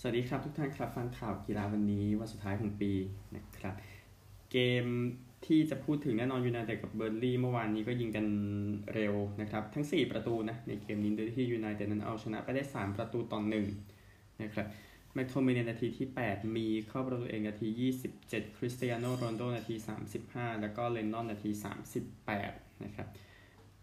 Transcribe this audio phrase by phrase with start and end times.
[0.00, 2.92] สวัสดีครับทุกท่านครับฟังข่าวกีฬาวันนี้วันสุดท้ายของปี
[3.36, 3.74] นะครับ
[4.52, 4.84] เกม
[5.46, 8.26] ที่จะพูดถึงแน่นอนยูไนเต็ดกับเบิร์นลีย์เมื่อวานนี้ก็ยิงกัน
[8.94, 13.66] เร็วนะครับ ทั้ง 4 ประตูนะ ในเกมนี้โดยที่ยูไนเต็ดนั้นเอาชนะไปได้ 3 ประตูต่อหนึ่ง
[14.42, 14.66] นะครับ
[15.14, 17.68] แมคโทมิเนย์นาทีที่ 8 มีเข้าประตูเองนาที
[18.12, 19.74] 27 คริสเตียโนโรนัลโดนาที
[20.18, 21.50] 35 แล้วก็เลนนอนนาที
[22.16, 23.08] 38 นะครับ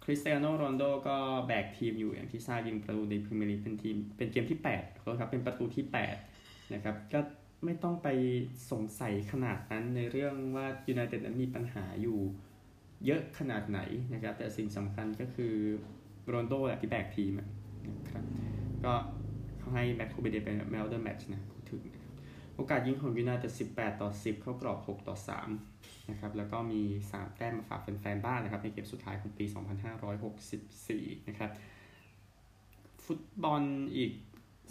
[0.07, 1.17] คริสเตียโนโรนัลโดก็
[1.47, 5.85] แบกทีมอยู่อย่างที่ทราบยิงประตูในพรีเมียร์ลีกเป็นทีมเป็นเกมที่8ครับเป็นประตูที่
[6.29, 7.19] 8 นะครับ ก็
[7.65, 8.07] ไม่ต้องไป
[8.71, 12.19] สงสัยขนาดนั้นในเรื่องว่ายูไนเต็ดนั้นมีปัญหาอยู่
[13.05, 13.79] เยอะขนาดไหน
[14.13, 15.53] นะครับ แต่สิ่งสำคัญก็คือ
[16.27, 17.47] โรนัลโดแหละที่แบกทีมนะ
[18.11, 18.23] ครับ
[18.85, 18.93] ก็
[19.59, 21.81] เขาให้แมคโทมิเนย์เป็น man of the match นะพูดถึง
[22.55, 25.15] โอกาสยิงของยูไนเต็ด18 ต่อ 10 เข้ากรอบ 6 ต่อ
[25.49, 25.74] 3
[26.11, 29.45] นะครับแล้วก็มี 3 แต้มมาฝากแฟนๆบ้านนะครับในเกมสุดท้ายของปี
[30.37, 31.51] 2564 นะครับ
[33.05, 33.63] ฟุตบอล
[33.95, 34.11] อีก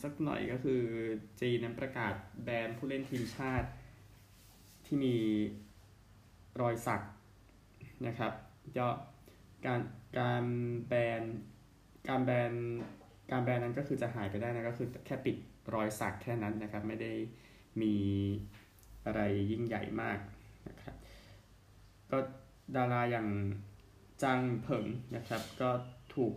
[0.03, 0.83] สักหน่อยก็คือ
[1.41, 3.69] จีนนั้นประกาศแบนผู้เล่นทีมชาติ
[4.87, 5.17] ที่มี
[6.61, 7.03] รอยสัก
[8.07, 8.33] นะครับ
[8.79, 8.89] ก็
[9.67, 9.81] การ
[10.19, 10.45] การ
[10.89, 11.23] แบน
[12.09, 12.53] การแบน
[13.31, 15.37] การแบนนั้นก็คือจะหายไปได้นะก็คือแค่ปิด
[15.75, 17.13] รอยสักแค่นั้นนะครับ ไม่ได้
[17.83, 17.95] มี
[19.07, 20.19] อะไรยิ่งใหญ่มาก
[22.11, 22.19] ก็
[22.77, 23.29] ดาราอย่าง
[24.23, 25.71] จังเผิงนะครับ ก็
[26.15, 26.35] ถูก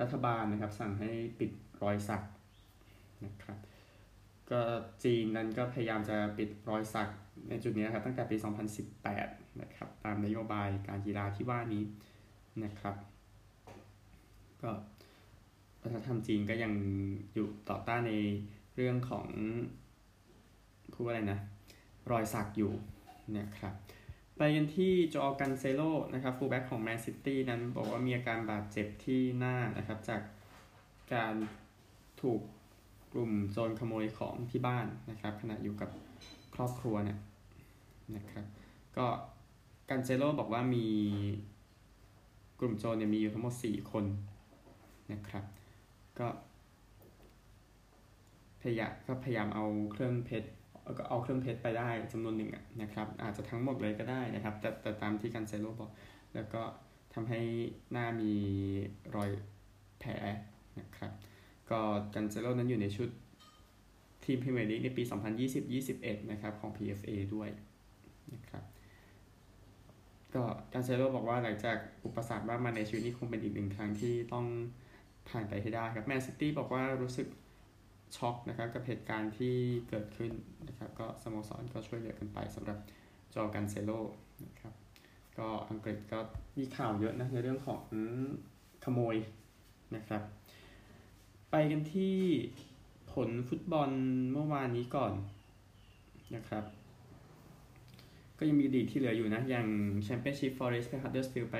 [0.00, 1.50] รัฐบาลนะครับ สั่งให้ปิด
[1.82, 2.22] รอยสัก
[3.24, 3.58] นะครับ
[4.50, 4.60] ก็
[5.04, 7.08] จีนนั้นก็พยายามจะปิดรอยสัก
[7.48, 8.36] ในจุดนี้นะครับตั้งแต่ปี
[8.98, 11.82] 2018 นะครับตามนโยบายการกีฬาที่ว่านี้
[12.64, 12.96] นะครับ
[14.62, 14.70] ก็
[15.80, 16.72] วัฒนธรรมจีนก็ยัง
[17.34, 18.12] อยู่ต่อต้านใน
[18.74, 19.26] เรื่องของ
[20.92, 21.40] พูดว่าอะไรนะ
[22.10, 22.72] รอยสักอยู่
[23.38, 23.74] นะครับ
[24.38, 25.82] ไปกันที่เจากันเซโล
[26.14, 30.22] นะครับฟูลแบ็กของแมนซิตี้นั้นบอกว่ามีอาการบาดเจ็บที่หน้านะครับจาก
[31.14, 31.34] การ
[32.22, 32.40] ถูก
[33.12, 35.90] กลุ่มโจรขโมยของที่บ้านนะครับขณะอยู่กับ
[36.54, 37.18] ครอบครัวเนี่ย
[38.16, 38.44] นะครับ
[38.96, 39.06] ก็
[39.90, 40.86] กันเซโลบอกว่ามี
[42.60, 44.04] กลุ่มโจรเนี่ยมีอยู่ทั้งหมด 4 คน
[45.12, 45.44] นะครับ
[46.18, 46.28] ก็
[48.60, 50.48] พยายามก็พยายามเอาเครื่องเพชร
[50.98, 52.50] ก็เอาเครื่องเพชรไปได้จำนวนหนึ่ง
[52.82, 55.90] นะครับ อาจจะทั้งหมดเลยก็ได้นะครับ แต่แต่ตามที่กันเซโลบอก
[56.34, 56.62] แล้วก็
[57.14, 57.40] ทำให้
[57.92, 58.32] หน้ามี
[59.16, 59.30] รอย
[60.00, 60.10] แผล
[60.80, 61.10] นะครับ
[61.70, 61.80] ก็
[62.14, 63.08] กันเซโลนั้นอยู่ในชุด
[64.24, 65.02] ทีมพรีเมียร์ลีกในปี
[65.66, 67.48] 2020-21 นะครับ ของ PFA ด้วย
[68.34, 68.64] นะครับ
[70.34, 74.46] ก็กันเซโลบอกว่าหลังจากอุปสรรคมากมาในชีวิตนี้คงเป็นอีกหนึ่งครั้งที่ต้อง
[75.28, 77.26] ผ่านไปให้ได้ครับแมนซิตี้บอกว่ารู้สึก
[78.16, 79.54] ช็อกนะครับกับเหตุการณ์ที่
[79.88, 80.32] เกิดขึ้น
[80.68, 82.78] นะครับก็สโมสรก็ช่วยเหลือกันไปสำหรับ
[83.34, 83.92] เจากันเซโล
[84.44, 84.74] นะครับ
[85.38, 86.18] ก็อังกฤษก็
[86.58, 87.82] มีข่าวเยอะนะในเรื่องของ
[88.84, 89.16] ขโมย
[89.96, 90.22] นะครับ
[91.50, 92.16] ไปกันที่
[93.12, 93.90] ผลฟุตบอล
[94.32, 95.12] เมื่อวานนี้ก่อน
[96.36, 96.64] นะครับ
[98.38, 99.66] ก็ยังมีดีที่เหลืออยู่นะ อย่าง
[100.04, 101.58] แชมเปี้ยนชิพฟอเรสต์ไปฮัตเดอร์สฟิลด์ไป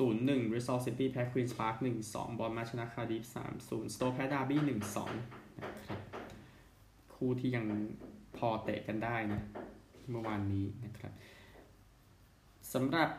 [0.00, 1.76] 0-1 Bristol City แพ้ Queen's Park
[2.08, 3.22] 1-2 บอร์นมัธชนะคาร์ดิฟ
[3.60, 6.00] 3-0 Stoke แพ้ดาร์บี้1-2นะครับ
[7.14, 7.64] คู่ที่ยัง
[8.36, 9.40] พอเตะกันได้นะ
[10.10, 11.12] เมื่อวานนี้นะครับ
[12.72, 13.10] สำหรับ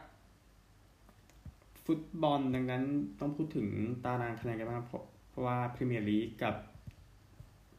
[1.85, 2.83] ฟุตบอลดังนั้น
[3.19, 3.67] ต้องพูดถึง
[4.05, 6.55] ตารางคะแนนกันบ้างเพราะว่าพรีเมียร์ลีกกับ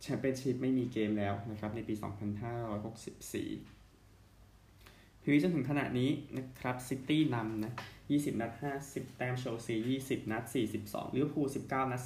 [0.03, 3.72] แชมเปี้ยนชิพไม่มีเกมแล้วนะครับ ในปี 2564
[5.23, 7.73] พรีจนถึงขณะนี้นะครับซิตี้นำนะ
[8.07, 8.53] 20 นัด
[8.85, 9.75] 50 แต้มเชลซี
[10.05, 10.45] 20 นัด
[10.81, 12.03] 42ลิเวอร์พูล19 นัด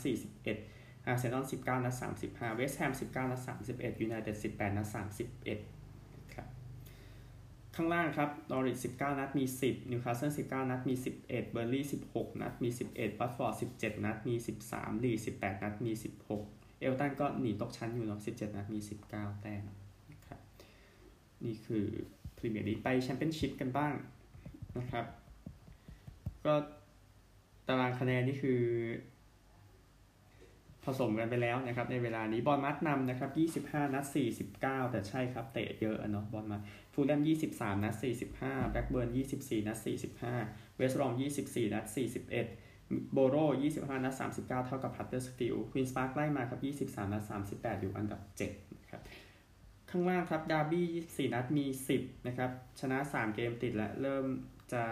[0.50, 1.94] 41อาร์เซนอล19 นัด
[2.24, 3.40] 35 เวสต์แฮม 19 นัด
[3.70, 4.88] 31ยูไนเต็ด18 นัด
[5.60, 6.46] 31ครับ
[7.74, 14.34] ข้างล่างครับนอริช19 นัดมี 10นิวคาสเซิล19 นัดมี 11เบิร์นลีย์16 นัดมี 11วัตฟอร์ด17 นัดมี
[14.68, 15.92] 13ลีดส์18 นัดมี
[16.36, 18.78] 16 เอฟเวอร์ตันก็หนีตกชั้นอยู่เนาะ17 นัดมี
[19.10, 19.64] 19 แต้ม
[20.10, 20.40] นะครับ
[21.44, 21.86] นี่คือ
[22.38, 23.94] พรีเมียร์ลีกไปแชมเปี้ยนชิพกันบ้าง
[24.78, 25.06] นะครับ
[26.44, 26.54] ก็
[27.68, 28.60] ตารางคะแนนนี่คือ
[30.86, 33.26] ผสมกันไปแล้วนะครับ ในเวลานี้บอร์นมัธนำนะครั
[33.60, 34.04] บ 25 นัด
[34.48, 36.58] 49 แต้มใช่ครับ เตะเยอะเนาะบอร์นมัธ
[36.92, 37.20] ฟูแล่ม
[37.52, 37.94] 23 นัด
[38.34, 39.08] 45แบล็กเบิร์น
[39.38, 39.78] 24 นัด
[40.26, 41.12] 45 เวสต์บรอม
[41.44, 41.84] 24 นัด
[42.52, 43.36] 41โบโร
[43.72, 46.56] 25 นัด 39 เท่ากับฮัดเดอร์สฟิลด์ควีนสปาร์กไล่มาครั
[46.86, 47.22] บ 23 นัด
[47.52, 49.02] 38 อยู่อันดับ7นะครับ
[49.96, 51.64] ข้างล่างครับดาร์บี้4นัดมี
[51.96, 52.50] 10 นะครับ
[52.80, 54.24] ชนะ 3 เกมติดแล้วเริ่ม
[54.72, 54.84] จะ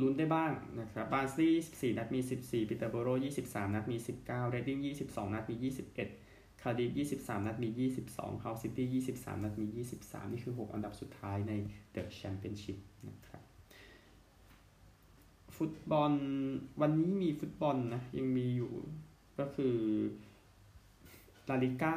[0.00, 1.52] ลุ้นได้บ้างนะครับบาร์นสลีย์
[1.92, 3.08] 4นัดมี 14ปีเตอร์โบโร
[3.42, 5.70] 23 นัดมี 19 เรดดิ้ง22 นัดมี
[6.10, 9.66] 21 คาร์ดิฟ23 นัดมี 22ฮัลล์ซิตี้23 นัดมี
[10.00, 11.52] 23 นี่คือ 6 อันดับสุดท้ายใน
[11.92, 13.42] เดอะแชมเปี้ยนชิพนะครับ
[15.56, 16.12] ฟุตบอล
[16.80, 18.72] วันนี้มีฟุตบอลนะ ยังมีอยู่
[19.38, 19.76] ก็คือ
[21.48, 21.94] ลาลีกา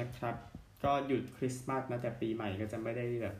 [0.00, 0.36] นะครับ
[0.84, 3.36] ก็หยุดคริสต์มาสนะแต่ปีใหม่ก็จะไม่ได้แบบ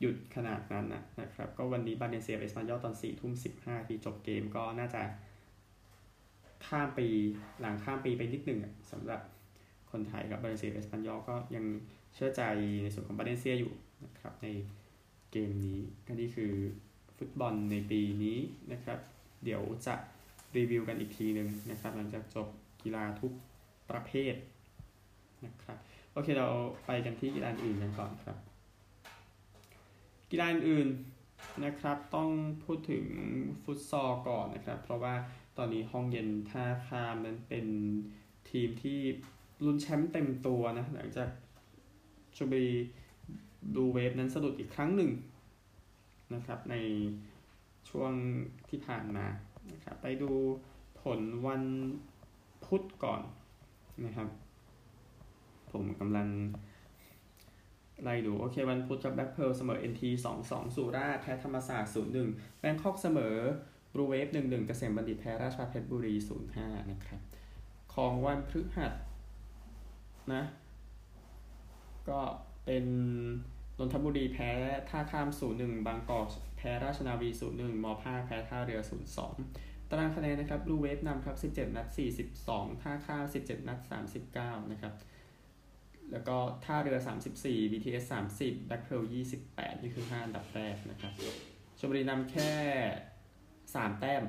[0.00, 3.32] หยุดขนาดนั้นนะนะครับ ก็วันนี้บาเลนเซียเอสปานยอตอน4ทุ่ม
[3.62, 5.02] 15ที่จบเกมก็น่าจะ
[6.66, 7.08] ข้ามปี
[7.60, 8.60] หลังข้ามปีไปนิดหนึ่ง
[8.90, 9.20] สำหรับ
[9.90, 11.64] คนไทยกับบาเลนเซียเอสปานยอก็ยัง
[12.14, 12.42] เชื่อใจ
[12.82, 13.72] ในส่วนของบาเลนเซียอยู่
[14.04, 14.48] นะครับใน
[15.32, 16.52] เกมนี้ก็นี่คือ
[17.16, 18.38] ฟุตบอลในปีนี้
[18.72, 18.98] นะครับ
[19.44, 19.94] เดี๋ยวจะ
[20.56, 22.48] รีวิวกันอีกทีหนึ่งนะครับ หลังจากจบ
[22.82, 23.32] กีฬาทุก
[23.90, 24.34] ประเภท
[25.46, 25.78] นะครับ
[26.12, 26.48] โอเคเรา
[26.86, 28.36] ไปกันที่กีฬาอื่นกันก่อนครับ
[30.30, 30.88] กีฬาอื่น
[31.64, 32.30] นะครับต้อง
[32.64, 33.04] พูดถึง
[33.62, 35.14] ฟุตซอลก่อนนะครับ เพราะว่า
[35.56, 37.66] ตอนนี้ห้องเย็นท่าคามนั้นเป็น
[38.50, 38.98] ทีมที่
[39.64, 41.28] ลุ้นแชมป์เต็มตัวนะหลังจาก
[42.36, 42.70] ชลบุรี
[43.76, 45.10] ดูเวฟนั้นสะดุดอีกครั้งหนึ่ง
[46.34, 46.74] นะครับใน
[47.90, 48.12] ช่วง
[48.68, 49.26] ที่ผ่านมา
[49.72, 50.30] นะครับไปดู
[51.00, 51.62] ผลวัน
[52.64, 53.22] พุธก่อน
[54.04, 54.28] นะครับ
[55.76, 56.28] ผมกำลัง
[58.02, 60.02] ไล่ดู โอเค วันพุธกับแบ็คเพลเสมอ NT
[60.42, 61.92] 2-2 สุราษฎร์แพ้ธรรมศาสตร์
[62.24, 63.36] 0-1แบงคอกเสมอ
[63.92, 66.14] บรูเวฟ 1-1 เกษมบัณฑิตแพ้ราชาเพชรบุรี
[66.52, 67.20] 0-5 นะครับ
[67.94, 68.92] ของวันพฤหัส
[70.32, 70.44] นะ
[72.08, 72.20] ก็
[72.64, 72.84] เป็น
[73.78, 74.50] นนทบุรีแพ้
[74.88, 75.28] ท่าข้าม
[75.58, 76.26] 0-1 บางกอก
[76.56, 78.80] แพ้ราชนาวี 0-1 มอภาคแพ้ท่าเรือ
[79.34, 81.86] 0-2 ตารางคะแนนนะครับรูเวฟนำครับ 17 นัด
[82.34, 83.78] 42 ท่าข้าม 17 นัด
[84.24, 84.92] 39 นะครับ
[86.12, 86.98] แล้วก็ท่าเรือ
[87.36, 88.04] 34 BTS
[88.38, 89.02] 30 b a c k p e l
[89.42, 91.12] 28 นี่คือ 5 อันดับแรกนะครับ
[91.78, 92.52] ชลบุรีนำแค่
[93.36, 94.24] 3 แต้ม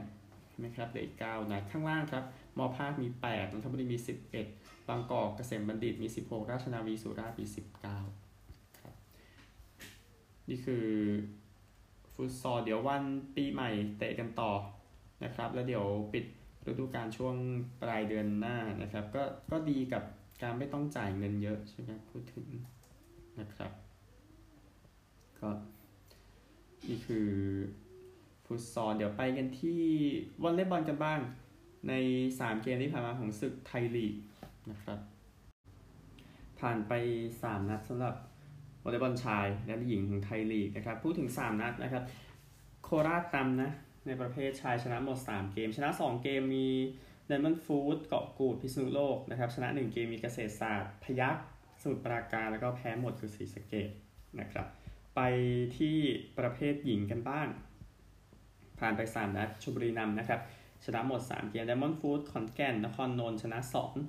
[0.63, 2.23] นะครับเหลืออีก9นัดข้างล่างครับ
[2.57, 3.97] มอภาคมี8นนทบุรีมี
[4.43, 8.95] 11 บางกอกเกษมบัณฑิตมี 16 ราชนาวีสุราษฎร์มี 19ครับ
[10.49, 10.85] นี่คือ
[12.13, 13.03] ฟุตซอลเดี๋ยววัน
[13.35, 14.51] ปีใหม่เตะกันต่อ
[15.23, 16.25] นะครับ แล้วเดี๋ยวปิด
[16.67, 17.35] ฤดูกาลช่วง
[17.81, 20.03] ปลายเดือนหน้านะครับ ก็ก็ดีกับ
[20.41, 22.47] การไม่ต้องจ่ายเงินเยอะใช่ไหมพูดถึง
[23.39, 23.71] นะครับ
[25.39, 25.49] ก็
[26.87, 27.27] นี่คือ
[28.45, 29.81] ฟุตซอลเดี๋ยวไปกันที่
[30.43, 31.19] วอลเลย์บอลกันบ้าง
[31.87, 31.93] ใน
[32.27, 34.15] 3 เกมที่ผ่านมาของศึกไทยลีก
[34.71, 34.99] นะครับ
[36.59, 36.93] ผ่านไป
[37.31, 38.15] 3 นัดสำหรับ
[38.83, 42.03] วอลเลย์บอลชาย และหญิงของไทยลีกนะครับ พูดถึง 3 นัดนะครับ
[42.83, 43.71] โคราชนำนะ
[44.07, 46.67] ในประเภทชายชนะหมด 3 เกม ชนะ 2 เกมมี
[47.27, 51.43] ไดมอนฟู้ดเกาะกูดพิษณุโลกนะครับชนะ 1 เกมมีเกษตรศาสตร์ พยัคฆ์
[51.81, 53.89] สมุทรปราการ แล้วก็แพ้หมดคือศรีสะเกษ
[54.39, 54.65] นะครับ
[55.15, 55.21] ไป
[55.77, 55.97] ที่
[56.39, 57.47] ประเภทหญิงกันบ้าง
[58.79, 60.39] ผ่านไป 3 นัดชลบุรีนำนะครับ
[60.85, 63.59] ชนะหมด 3 เกมไดมอนฟู้ดขอนแก่น นครนนท์ชนะ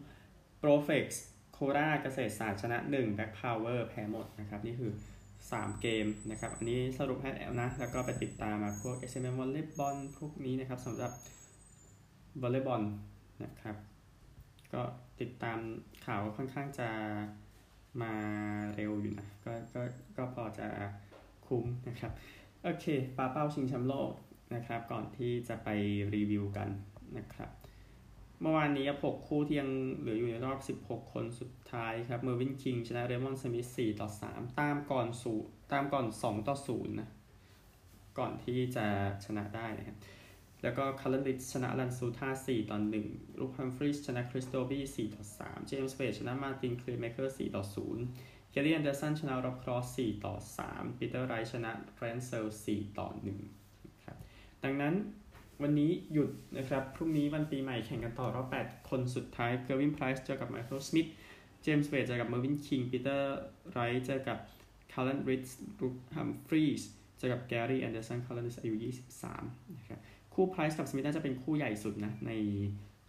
[0.05, 1.23] 2 โปรเฟกซ์
[1.53, 4.93] โคราชเกษตรศาสตร์ชนะ1แบ็คพาวเวอร์แพ้หมดนะครับนี่คือ
[5.37, 11.13] 3 เกมนะครับ อันนี้สรุปให้แล้วนะ แล้วก็ไปติดตามมาพวก SMM วอลเลย์บอลพวกนี้นะครับสำหรับ
[12.43, 12.83] วอลเลย์บอล
[13.45, 13.77] นะครับ
[14.73, 14.83] ก็
[15.21, 15.59] ติดตาม
[16.07, 16.91] ข่าวค่อนข้างจะ
[18.03, 18.15] มา
[18.75, 19.83] เร็วอยู่นะก็ก็
[20.17, 20.69] ก็พอจะ
[21.47, 22.13] คุ้มนะครับ
[22.63, 22.87] โอเค
[23.17, 24.13] ปาเป้าชิงแชมป์โลก
[24.55, 25.69] นะครับ ก่อนที่จะไป
[26.15, 26.69] รีวิวกัน
[27.19, 27.51] นะครับ
[28.41, 35.35] เมื่อวานนี้6คู่ที่ยังเหลืออยู่ในรอบ 16 คนสุดท้ายครับ เมอร์วินคิง ชนะเรมอนด์สมิธ4ต่อ 3 ตามก่อนสู
[35.73, 37.09] ตามก่อน 2 ต่อ 0 นะ
[38.19, 38.87] ก่อนที่จะ
[39.25, 39.97] ชนะได้นะครับ
[40.63, 42.79] แล้วก็คาร์ลลิชชนะลันซูท่า4ต่อ
[43.09, 47.65] 1ลูคฮัมฟรีสชนะคริสโตบี้4ต่อ3เจมส์เฟชนะมาร์ตินคลีเมเกอร์4ต่อ
[48.07, 50.35] 0เกลลี่แอนเดอร์สันชนะร็อบครอส4ต่อ
[50.67, 53.09] 3ปีเตอร์ไรชนะแฟรนเซล4ต่อ
[53.57, 54.17] 1ครับ
[54.65, 54.95] ดังนั้น
[55.63, 61.09] วันนี้หยุดนะครับ พรุ่งนี้วันปีใหม่แข่งกันต่อรอบ 8 คนสุดท้ายเกอร์วินไพรส์เจอกับไมเคิลสมิธ
[61.63, 63.37] เจมส์เวดเจอกับเมอร์วินคิงปีเตอร์
[63.73, 64.39] ไรเจอกับ
[64.93, 65.47] คาร์ลันริช
[65.81, 66.83] ลูคฮัมฟรีส
[67.19, 68.75] เจอกับแกรี่แอนเดอร์สันคาร์ลันริชอายุ
[69.25, 70.01] 23 นะครับ
[70.41, 72.33] คู่ไพรส์กับสมิธน่าจะเป็นคู่ใหญ่สุดนะใน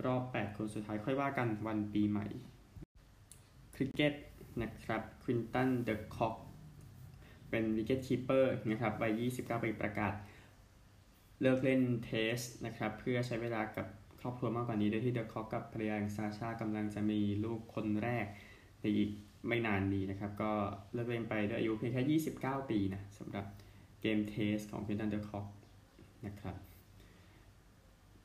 [0.05, 2.27] รอบ 8 คนสุดท้ายค่อยว่ากันวันปีใหม่
[3.75, 4.13] คริกเก็ต
[4.61, 6.35] นะครับควินตันเดอะคอก
[7.49, 10.13] เป็น wicketkeeper นะครับวัย29 ปีประกาศ
[11.41, 13.87] เลิกเล่น Test นะครับเพื่อใช้เวลากับ
[14.19, 18.25] ครอบครัวมากกว่านี้โดยที่เดอะคอกกับภรรยาซาชากำลังจะมีลูกคนแรก
[18.81, 19.09] ในอีก
[19.47, 20.51] ไม่นานนี้นะครับ ก็
[20.93, 22.19] เลิกเล่นไปด้วยอายุเพียงแค่
[22.59, 23.45] 29 ปีนะสำหรับ
[24.01, 25.45] เกม Test ของควินตันเดอะคอก
[26.27, 26.68] นะครับ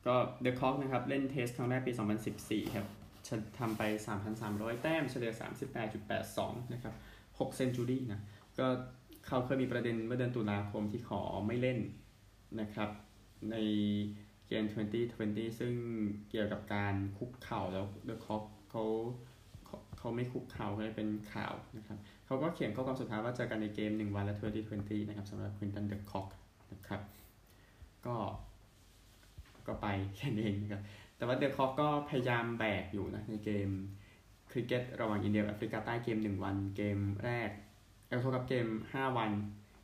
[0.07, 1.91] ก็เดอะคอกนะครับ เล่น Test ครั้งแรกปี
[2.33, 2.87] 2014 ครับ
[3.59, 3.81] ทำไป
[4.33, 5.33] 3,300 แต้ม เฉลี่ย
[6.03, 6.93] 38.82 นะครับ
[7.27, 8.21] 6 century นะ
[8.59, 8.67] ก็
[9.27, 11.79] เขาเคยมีประเด็นเมื่อเดือนตุลาคมที่ขอไม่เล่น
[12.61, 12.89] นะครับ
[13.51, 13.55] ใน
[14.47, 14.63] เกม
[15.11, 15.73] 2020 ซึ่ง
[16.29, 18.83] เกี่ยวกับการคุกเข่าแล้วเดอะคอกเขา
[19.97, 24.35] เขาไม่คุกเข่าเลยเป็นข่าวนะครับ เขาก็เขียนข้อความสุดท้ายว่าเจอกันในเกม 1 วันและ
[24.71, 26.27] 2020 นะครับสำหรับควินตันเดอะคอก
[26.73, 27.01] นะครับ
[28.05, 28.15] ก็
[29.67, 30.81] ก็ไปแค่นี้เองนะครับ
[31.17, 33.69] แต่ว่าเดอะคอกก็พยายามแบกอยู่นะในเกม
[34.51, 37.49] คริกเก็ตระหว่างอินเดียแอฟริกาใต้เกม 1 วัน เกมแรก
[38.07, 39.31] เอลโทกับเกม 5 วัน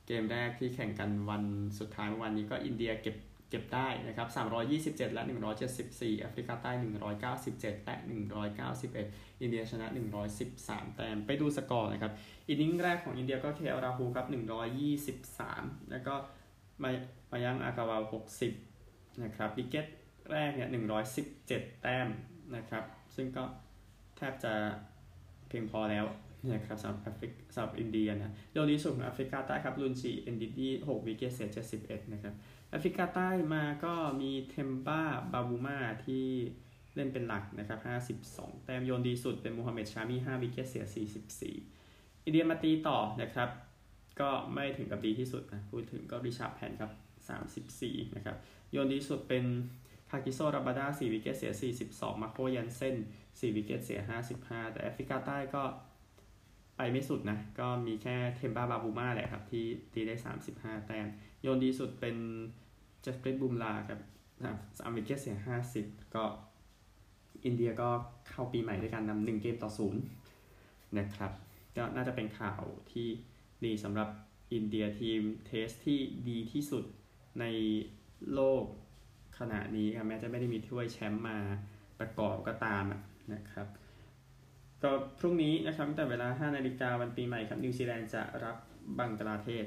[0.07, 1.43] เกมแรกที่แข่งกันวัน
[1.79, 3.15] สุดท้ายเมื่อวันนี้ก็อินเดียเก็บ
[3.49, 4.27] เก็บได้นะครับ
[4.71, 5.23] 327 และ
[5.71, 6.71] 174 แอฟริกาใต้
[7.23, 7.95] 197 และ
[8.69, 9.87] 191 อินเดียชนะ
[10.41, 12.11] 113 แต้ม ไปดูสกอร์นะครับ
[12.47, 14.27] innings แรกของอินเดียก็เคแอลราฮูลครับ
[15.09, 16.15] 123 แล้วก็
[16.83, 16.89] มา
[17.31, 17.97] มายังก์อการ์วาล
[18.37, 18.70] 60
[19.23, 19.85] นะครับ wicket
[20.31, 20.69] แรกเนี่ย
[21.25, 22.07] 117แต้ม
[22.55, 22.83] นะครับ
[23.15, 23.43] ซึ่งก็
[24.17, 24.53] แทบจะ
[25.47, 26.05] เพียงพอแล้ว
[26.53, 31.49] นะครับสำหรับแอฟริกสำหรับอินเดียนะโดยดีสุดของแอฟริกาใต้ครับ Lungi Ngidi 6 wicket เสีย
[31.81, 32.33] 71นะครับ
[32.69, 36.25] แอฟริกาใต้มาก็มี Temba Bavuma ที่
[36.95, 37.79] เล่นเป็นหลักนะครับ
[38.23, 40.85] 52 แต้มโยนดีสุดเป็น Mohammed Shami 5 wicket เสีย
[41.55, 43.49] 44 อินเดียมาตีต่อนะครับ
[44.19, 46.91] ก็ไม่ถึงกับดีที่สุดนะ พูดถึงก็ Rishabh Pant ครับ
[47.51, 48.37] 34 นะครับ
[48.71, 49.45] โยนดีสุดเป็น
[50.09, 51.51] Kagiso Rabada 4 wicket เสีย
[51.87, 53.99] 42 Marco Jansen 4 wicket เสีย
[54.35, 55.63] 55 แต่แอฟริกาใต้ก็
[56.77, 60.15] ไปไม่สุดนะ ก็มีแค่ Temba Bavuma แหละครับ ที่ตีได้
[60.51, 61.07] 35 แต้ม
[61.41, 62.15] โยนดีสุดเป็น
[63.01, 63.99] Jasprit Bumrah ครับ
[64.77, 65.35] สาม wicket เสีย
[65.75, 66.23] 50 ก็
[67.45, 67.89] อินเดียก็
[68.29, 70.01] เข้าปีใหม่ด้วยการนำหนึ่งเกมต่อศูนย์
[70.97, 71.31] นะครับ
[71.75, 72.61] ก็น่าจะเป็นข่าว
[72.91, 73.07] ที่
[73.65, 74.09] ดีสำหรับ
[74.53, 75.99] อินเดียทีม Test ที่
[76.29, 76.83] ดีที่สุด
[77.39, 77.45] ใน
[78.33, 78.63] โลก
[79.39, 81.37] ขณะนี้ครับแม้จะไม่ได้มีถ้วยแชมป์มา
[81.99, 82.83] ประกอบก็ตาม
[83.33, 83.67] นะครับ
[84.83, 88.55] ก็พรุ่งนี้นะครับตั้งแต่เวลา 5 นาฬิกาวันปีใหม่ครับนิวซีแลนด์จะรับ
[88.99, 89.65] บังกลาเทศ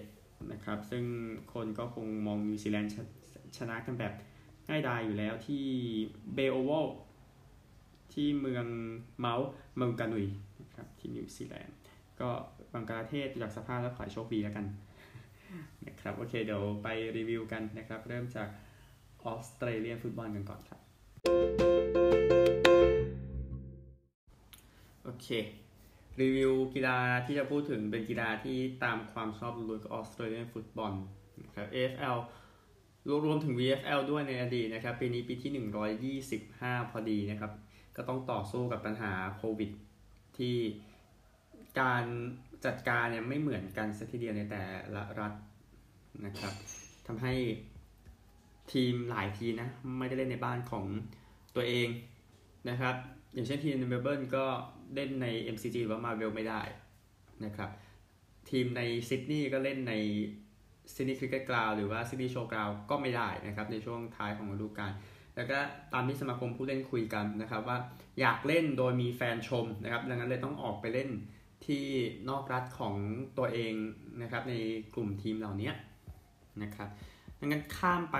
[0.53, 1.05] นะครับ ซึ่ง
[1.55, 2.93] คนก็คงมองนิวซีแลนด์
[3.59, 4.13] ชนะกันแบบ
[4.69, 5.65] ง่ายดายอยู่แล้วที่
[6.35, 6.87] Bay Oval
[8.13, 8.67] ที่เมือง
[9.19, 10.27] Mount Maunganui
[10.63, 11.77] นะครับที่นิวซีแลนด์
[12.21, 12.31] ก็
[12.73, 14.67] บังกลาเทศจากสภาพแล้วขอโชคดีแล้วกัน
[15.87, 18.49] นะครับโอเคเดี๋ยวไปรีวิวกันนะครับ เริ่มจาก
[19.25, 20.81] ออสเตรเลียนฟุตบอลกันก่อนครับ
[25.05, 25.29] โอเค
[26.21, 30.93] รีวิวกีฬาที่จะพูดถึงเป็นกีฬาที่ตามความชอบล้วนกับออสเตรเลียนฟุตบอล
[31.45, 32.19] นะครับ AFL
[33.25, 35.51] รวมถึง VFL ด้วยในอดีตนะครับ ปีนี้ปีที่
[36.41, 37.53] 125 พอดีนะครับ
[37.97, 39.71] ก็ต้องต่อสู้กับปัญหาโควิด
[40.39, 40.57] ที่
[41.81, 42.05] การ
[42.67, 44.63] จัดการเนี่ยไม่เหมือนกันสักทีเดียวในแต่
[44.95, 45.33] ละรัฐ
[46.27, 46.53] นะครับ
[47.07, 47.35] ทำให้
[48.73, 49.69] ทีมหลายทีนะ
[49.99, 50.85] ไม่ได้เล่นในบ้านของ
[51.57, 51.89] ตัวเอง
[52.71, 52.95] นะครับ
[53.35, 54.45] อย่างเช่นทีมในเมลเบิร์นก็
[54.95, 56.61] เล่นใน MCG หรือว่ามาเวลไม่ได้
[57.45, 57.71] นะครับ
[58.51, 59.95] ทีมในซิดนีย์ก็เล่นใน
[60.95, 64.93] Sydney Cricket Ground หรือว่า Sydney Showground ก็ไม่ได้นะครับ ในช่วงท้ายของฤดูกาล
[65.37, 65.59] แล้วก็
[65.93, 67.79] ตามที่สมาคมผู้เล่นคุยกันนะครับว่า
[68.21, 71.11] อยากเล่นโดยมีแฟนชมนะครับ ดังนั้นเลยต้องออกไปเล่น
[71.67, 71.85] ที่
[72.29, 72.95] นอกรัฐของ
[73.39, 73.75] ตัวเอง
[74.23, 74.55] นะครับใน
[74.95, 75.71] กลุ่มทีมเหล่านี้
[76.63, 76.89] นะครับ
[77.39, 78.17] ดังนั้นข้ามไป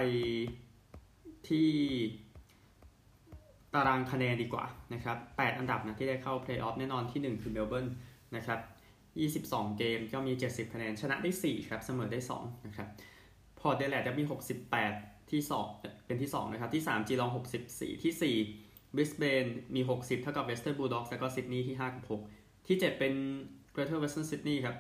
[1.49, 1.69] ที่
[3.75, 7.87] ตารางคะแนนดีกว่านะครับ8อันดับนะที่ได้เข้าเพลย์ออฟแน่นอนที่ 1 คือเมลเบิร์น
[8.37, 8.61] นะครับ
[9.47, 12.89] 22 เกมก็มี 70 คะแนน ชนะได้ 4 ครับ เสมอได้ 2 นะครับ
[13.61, 14.25] Port Adelaide จะมี
[14.79, 15.43] 68 ที่
[15.75, 17.31] 2 เป็นที่ 2 นะครับ ที่ 3 Geelong
[17.67, 23.15] 64 ที่4บริสเบนมี 60 เท่ากับ Western Bulldogs แล้วก็ซิดนีย์ที่5กับ6 ที่ 7 เป็น
[23.73, 24.77] Greater Western Sydney ครับ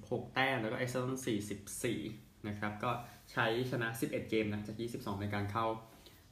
[0.00, 1.18] 46 แต้ม แล้วก็ Essendon
[1.80, 2.90] 44 นะครับ ก็
[3.32, 5.66] ใช้ชนะ 11 เกมนะ จาก 22 ในการเข้า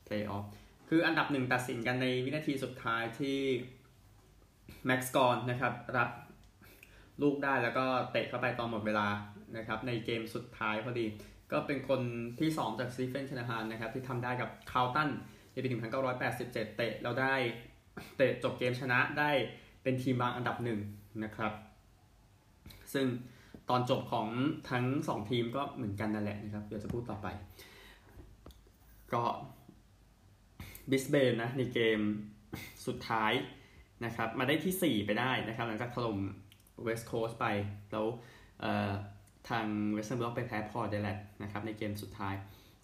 [0.05, 0.45] เพลย์ออฟ
[0.89, 3.39] คืออันดับหนึ่งตัดสินกันในวินาทีสุดท้ายที่
[4.87, 6.11] Max Gawn นะครับ รับ
[7.23, 9.09] ลูกได้แล้วก็เตะเข้าไปตอนหมดเวลา
[9.57, 11.07] นะครับ ในเกมสุดท้ายพอดี
[11.53, 12.01] ก็เป็นคน
[12.41, 15.11] ที่ 2 จากซีเฟนชนาฮานนะครับ ที่ทำได้กับคาวตัน
[15.53, 15.69] ในปี
[16.13, 17.35] 1987 เตะเราได้
[18.17, 19.31] เตะจบเกมชนะได้
[19.83, 20.79] เป็นทีมบางอันดับหนึ่ง
[21.25, 21.53] นะครับ
[22.93, 23.07] ซึ่ง
[23.69, 24.29] ตอนจบของ
[24.71, 27.27] ทั้ง 2 ทีมก็เหมือนกันนั่นแหละนะครับ เดี๋ยวจะพูดต่อไป
[29.13, 29.23] ก็
[30.91, 32.01] บิสเบนนะในเกม
[32.87, 33.33] สุดท้าย
[34.05, 36.19] นะครับ มาได้ที่ 4 ไปได้นะครับ หลังจากถล่ม
[36.83, 37.47] West Coast ไป
[37.93, 38.07] แล้ว
[39.49, 41.09] ทาง Western Bulldogs ไปแพ้ Port Adelaide
[41.43, 42.35] นะครับในเกมสุดท้าย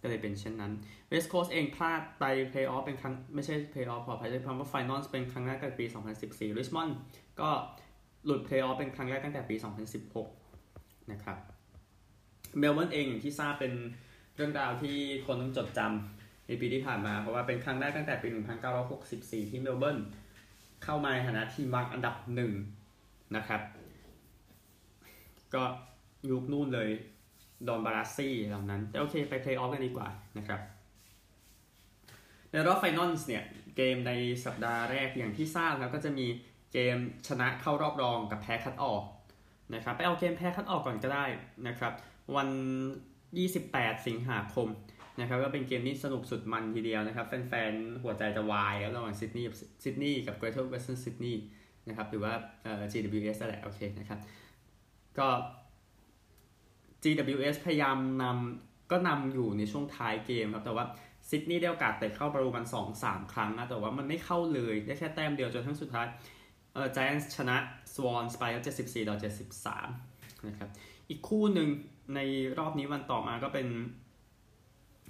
[0.06, 0.72] ก็เลยเป็นเช่นนั้น
[1.08, 5.86] West Coast เองพลาดไปเพลย์ออฟเป็นครั้งไม่ใช่เพลย์ออฟขออภัยใช้คำว่า final เป็นครั้งแรกตั้งแต่ปี
[6.22, 6.96] 2014ริชมอนด์
[7.40, 7.48] ก็
[8.24, 9.56] หลุดเพลย์ออฟเป็นครั้งแรกตั้งแต่ปี
[10.32, 11.38] 2016 นะครับ
[12.58, 13.72] เมลเบิร์นเองอย่างที่ทราบเป็น
[14.36, 14.96] เรื่องราวที่
[15.26, 18.28] คนต้องจดจำในปีที่ผ่านมา เพราะว่าเป็นครั้งแรกตั้งแต่ปี
[18.90, 19.98] 1964 ที่เมลเบิร์น
[20.84, 22.52] เข้ามาในฐานะทีมวางอันดับหนึ่ง
[23.36, 23.60] นะครับ
[25.54, 25.62] ก็
[26.30, 26.88] ยุคนู่นเลย
[27.68, 30.08] Ron Barassi เหล่านั้น แต่โอเคไปเพลย์ออฟกันดีกว่า
[30.38, 30.60] นะครับ
[32.50, 33.44] ในรอบ final เนี่ย
[33.76, 34.12] เกมใน
[34.44, 36.26] สัปดาห์แรกอย่างที่ทราบแล้วก็จะมี
[36.72, 36.96] เกม
[37.28, 39.02] ชนะเข้ารอบรองกับแพ้คัดออก
[39.74, 41.24] นะครับไปเอาเกมแพ้คัดออกก่อนก็ได้
[41.68, 41.92] นะครับ
[42.36, 42.48] วัน
[43.28, 44.68] 28 สิงหาคม
[45.20, 49.48] นะครับก็เป็นเกมที่สนุกสุดมันทีเดียวนะครับแฟนๆ หัวใจจะวายแล้วระหว่างซิดนีย์
[49.84, 51.42] ซิดนีย์กับ Greater Western Sydney
[51.88, 52.32] นะครับหรือว่า
[52.92, 54.18] GWS แหละโอเคนะครับ
[55.18, 55.28] ก็
[57.06, 60.84] GWS พยายามนำก็นำอยู่ในช่วงท้ายเกมครับ แต่ว่า
[61.28, 66.06] ซิดนีย์ได้โอกาสเตะเข้าประตูมัน2 3 ครั้งนะ แต่ว่ามันไม่เข้าเลย ได้แค่แต้มเดียวจนทั้งสุดท้าย
[66.74, 67.56] เออ Giants ชนะ
[67.94, 69.16] Swans ไปแล้ว74ต่อ
[69.80, 70.68] 73นะครับ
[71.08, 71.68] อีกคู่หนึ่ง
[72.14, 72.20] ใน
[72.58, 73.66] รอบนี้วันต่อมาก็เป็น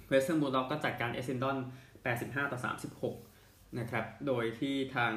[0.09, 1.57] Western Bulldogs ก็จัดการ Essendon
[2.05, 2.59] 85ต่อ
[3.17, 5.13] 36นะครับ โดยที่ทาง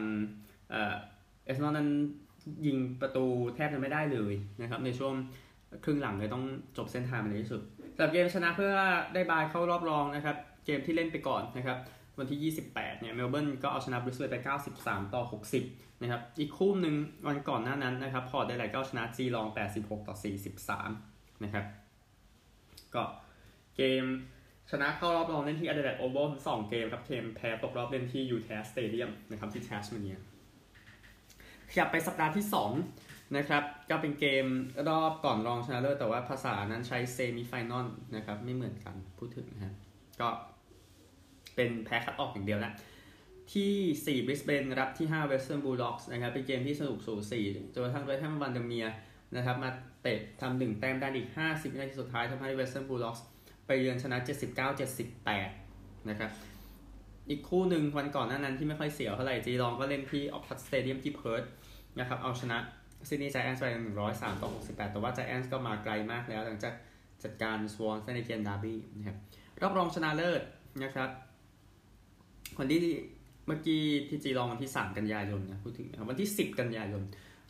[0.71, 1.91] Essendon นั้น
[2.67, 5.15] ยิงประตูแทบจะไม่ได้เลยนะครับในช่วง
[5.85, 6.45] ครึ่งหลังเลยต้อง
[6.77, 7.63] จบเส้นทางในที่สุด
[7.95, 8.73] สำหรับเกมชนะเพื่อ
[9.15, 10.37] ได้บายเข้ารอบรองนะครับ
[10.67, 11.79] เกมที่เล่นไปก่อนนะครับ
[12.19, 14.37] วันที่ 28 เนี่ยเมลเบิร์นก็เอาชนะบริสเบนไป
[14.77, 15.23] 93 ต่อ
[15.63, 16.95] 60 นะครับ อีกคู่หนึ่ง
[17.27, 19.47] วันก่อนหน้านั้นนะครับ Port Adelaide ก็ชนะ Geelong
[19.79, 20.17] 86 ต่อ
[20.81, 21.65] 43 นะครับ
[22.95, 23.03] ก็
[23.77, 24.05] เกม
[24.71, 30.19] ชนะเข้ารอบรองเล่นที่ Adelaide Oval สองเกมครับเกมแพ้ตกรอบเล่นที่ UTAS Stadium นะครับที่แทสเมเนีย
[31.71, 34.47] ขยับไปสัปดาห์ที่ 2 นะครับก็เป็นเกม
[34.89, 39.75] รอบก่อนรองชนะเลิศแต่ว่าภาษานั้นใช้ semi-finalนะครับ ไม่เหมือนกันพูดถึงนะฮะ
[40.21, 40.29] ก็
[41.55, 42.73] เป็นแพ้คัดออกอย่างเดียวนะ
[43.53, 47.41] ที่4บริสเบนรับที่5 Western Bulldogs นะครับเป็นเกมที่สนุกสูสี
[47.73, 48.87] จนกระทั่ง Laitham Vandermeer
[49.37, 49.71] นะครับมา
[50.03, 53.21] เตะทำหนึ่งแต้มได้อีก 50วินาทีสุดท้ายทำให้ Western Bulldogs
[53.67, 54.19] ไปเยือนชนะ
[54.93, 56.31] 79-78 นะครับ
[57.31, 61.43] อีกคู่หนึ่งวันก่อนหน้านั้นที่ไม่ค่อยเสียวเท่าไหร่ Geelong ก็เล่นที่ Optus Stadium ที่เพิร์ธ
[61.99, 62.59] นะครับเอาชนะ
[63.09, 63.67] Sydney Giants ไป
[64.05, 66.75] 103ต่อ68แปดแต่ว่า Giants ก็มาไกลมากแล้ว หลังจาก
[67.25, 69.17] จัดการ Swans ในเกมดาร์บี้นะครับ
[69.63, 70.43] รอบรองชนะเลิศ
[70.83, 71.11] นะครับ
[72.59, 72.81] คนที่
[73.47, 77.03] เมื่อกี้ที่ Geelong วันที่3กันยายนนะพูดถึงนะครับวันที่10กันยายน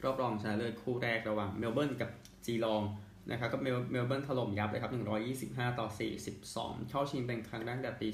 [0.04, 2.11] รอบรองชนะเลิศคู่แรกระหว่างเมลเบิร์นกับ
[2.47, 2.83] Geelong
[3.30, 4.92] นะครับก็เมลเมลเบิร์นถล่มยับเลยครับ
[5.66, 5.87] 125 ต่อ
[6.38, 8.09] 42 เข้าชิงเป็นครั้งแรกแต่ปี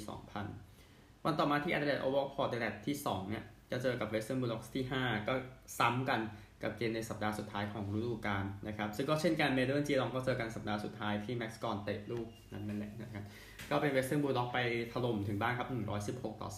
[0.58, 5.34] 2000 วันต่อมาที่ Adelaide Oval Port Adelaide ที่ 2 เนี่ย จะเจอกับ Western Bulldogs ที่ 5 ก็
[5.78, 6.20] ซ้ำกัน
[6.62, 13.24] กับเกมในสัปดาห์สุดท้ายของฤดูกาลนะครับ ซึ่งก็เช่นกันเมลเบิร์น Geelong ก็เจอกันสัปดาห์สุดท้ายที่ Max Gawn เตะลูกนั้นนั่นแหละนะครับ
[13.70, 14.58] ก็เป็น Western Bulldogs ไป
[14.92, 15.68] ถล่มถึงบ้านครับ
[16.08, 16.48] 116 ต่อ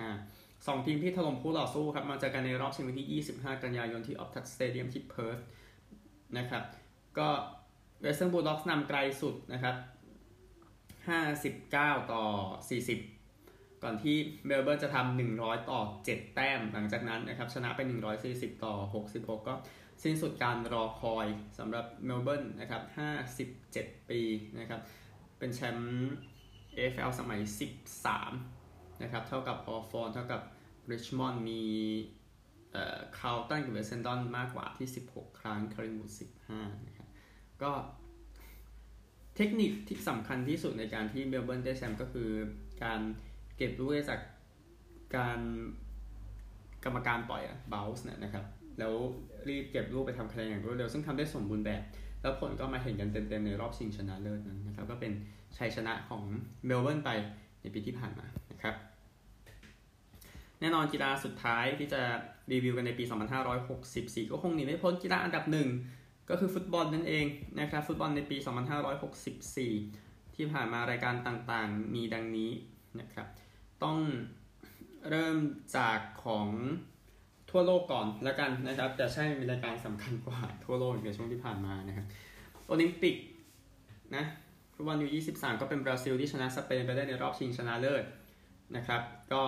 [0.00, 5.38] 45สองทีมที่ถล่มคู่ต่อสู้ครับ มาเจอกันในรอบชิงวันที่ 25 กันยายนที่ Optus Stadium ที่เพิร์ธ
[6.38, 6.62] นะครับ
[7.18, 7.28] ก็
[8.02, 9.76] Western Bulldogs นำไกลสุดนะครับ
[11.94, 12.24] 59 ต่อ
[12.70, 13.13] 40
[13.84, 14.16] ก่อนที่
[14.46, 17.80] เมลเบิร์นจะทำ100 ต่อ 7 แต้มหลังจากนั้นนะครับชนะไป
[18.22, 19.54] 140 ต่อ 66 ก็
[20.02, 21.26] สิ้นสุดการรอคอย
[21.58, 22.82] สำหรับเมลเบิร์นนะครับ
[23.46, 24.20] 57 ปี
[24.58, 24.80] นะครับ
[25.38, 26.12] เป็นแชมป์
[26.76, 27.40] AFL สมัย
[28.20, 30.40] 13นะครับเท่ากับฮอว์ธอร์นเท่ากับ
[30.90, 31.62] ริชมอนด์มี
[32.72, 36.10] เอ่อคาร์ลตันกับเอสเซนดอนมากกว่าที่ 16 ครั้งคอลลิงวูด
[36.48, 37.08] 15นะครับ
[37.62, 37.72] ก็
[39.36, 42.30] เทคนิคที่สำคัญที่สุดในการที่เมลเบิร์นได้แชมป์ก็คือ
[42.84, 43.00] การ
[43.56, 44.20] เก็บลูกจาก
[45.16, 45.38] การ
[46.84, 48.44] กรรมการปล่อยอะบ u ส์เนี่ยนะครับ
[48.78, 48.94] แล้ว
[49.48, 51.82] รีบเก็บลูกไปทำคะแนนอย่างรวดเร็ว ซึ่งทำได้สมบูรณ์แบบ
[52.22, 55.12] แล้วผลก็มาเห็นกันเต็มๆในรอบชิงชนะเลิศนั้นนะครับ ก็เป็น
[55.56, 56.22] ชัยชนะของ
[56.66, 57.10] เมลเบิร์นไป
[57.60, 58.74] ในปีที่ผ่านมานะครับ
[60.60, 62.00] แน่นอนกีฬาสุดท้ายที่จะ
[62.52, 63.04] รีวิวกันในปี
[63.68, 65.68] 2564 ก็คงหนีไม่พ้นกีฬาอันดับหนึ่ง
[66.30, 67.26] ก็คือฟุตบอลนั่นเอง
[67.60, 68.36] นะครับ ฟุตบอลในปี
[69.56, 72.50] 2564 ที่ผ่านมารายการต่างๆ มีดังนี้
[73.00, 73.26] นะครับ
[73.84, 73.98] ต้อง
[75.10, 75.36] เริ่ม
[75.76, 76.48] จากของ
[77.50, 82.06] ทั่วโลกก่อนแล้วกันนะครับ แต่ใช่มีรายการสำคัญกว่าทั่วโลกในช่วงที่ผ่านมานะครับ
[82.66, 83.16] โอลิมปิก
[84.16, 84.24] นะ
[84.74, 88.04] ฟุตบอลยู23 ก็เป็นบราซิลที่ชนะสเปนไปได้ในรอบชิงชนะเลิศ
[88.76, 89.42] นะครับ ก็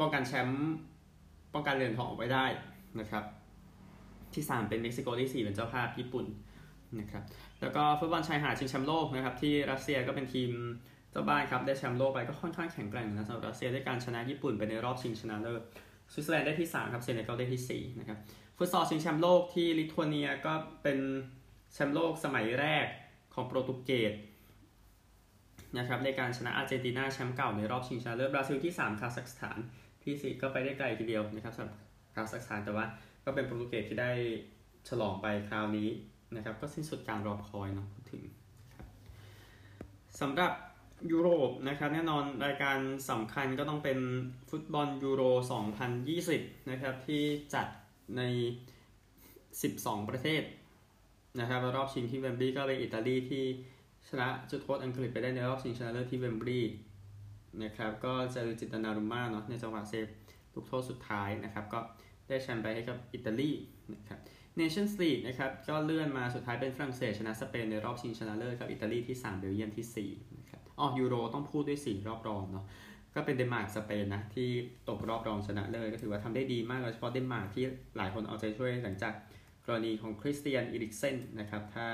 [0.00, 0.66] ป้องกันแชมป์
[1.54, 2.46] ป้องกันเหรียญทองไว้ได้
[3.00, 3.24] นะครับ
[4.34, 6.26] ที่ 3 เป็นเม็กซิโกที่ 4 เป็นเจ้าภาพญี่ปุ่น
[7.00, 7.22] นะครับ
[7.60, 10.50] แล้วก็ฟุตบอลชายหาดชิงแชมป์โลกนะครับที่รัสเซียก็เป็นทีม
[11.10, 15.62] เจ้าบ้านครับได้แชมป์โลกไปก็ค่อนข้างแข็งแกร่งนะสำหรับรัสเซียได้การชนะญี่ปุ่นไปในรอบชิงชนะเลิศ
[16.12, 18.18] สวิตเซอร์แลนด์ได้ที่3ครับเซเนกัลได้ที่4นะครับ
[18.56, 20.98] ฟุตซอลชิงแชมป์โลกที่ลิทัวเนียก็เป็น
[21.72, 22.86] แชมป์โลกสมัยแรก
[23.34, 24.12] ของโปรตุเกส
[25.78, 29.58] นะครับในการชนะอาร์เจนตินาแชมป์เก่าในรอบชิงชนะเลิศบราซิลที่ 3คาซัคสถาน
[30.04, 31.76] ที่ 4 ก็ไปได้ไกลทีเดียวนะครับสำหรับ
[32.14, 32.86] คาซัคสถานแต่ว่า
[33.24, 34.12] ก็เป็นโปรตุเกสที่ได้
[34.88, 35.88] ฉลองไปคราวนี้
[36.36, 38.22] นะครับก็สิ้นสุดการรอคอยเนาะพูดถึง
[40.20, 40.52] สำหรับ
[41.12, 42.78] ยุโรปนะครับแน่นอนรายการ
[43.10, 43.98] สำคัญก็ต้องเป็น
[44.50, 45.22] ฟุตบอลยูโร
[45.96, 47.22] 2020 นะครับ ที่
[47.54, 47.66] จัด
[48.16, 48.22] ใน
[49.50, 50.42] 12 ประเทศ
[51.40, 53.44] นะครับรอบชิงที่เวมบลีย์ก็เป็นอิตาลีที่
[54.08, 56.72] ชนะจุดโทษอังกฤษไปได้ในรอบชิงชนะเลิศที่เวมบลีย์
[57.62, 60.06] นะครับก็เจอจานลุยจิดอนนารุมม่าเนาะในจังหวะเซฟ
[60.54, 61.80] ลูกโทษสุดท้ายนะครับ ก็
[62.28, 63.50] ได้แชมป์ไปให้กับอิตาลี
[63.94, 64.18] นะครับ
[64.56, 72.64] Nations League นะครับก็เลื่อนมาสุดท้ายเป็นฝรั่งเศสชนะสเปนในรอบชิงชนะเลิศครับอิตาลีที่ 3 เบลเยียมที่4นะครับ อ๋อยูโรต้องพูดด้วย4รอบรองเนาะ
[73.14, 74.48] ก็เป็นเดนมาร์กสเปนนะที่
[74.88, 77.64] ตกรอบรองชนะเลยก็ถือว่าทำได้ดีมากโดยเฉพาะเดนมาร์กที่
[77.96, 79.14] หลายคนเอาใจช่วยหลังจาก
[79.66, 81.86] กรณีของคริสเตียนอีริกเซนนะครับถ้า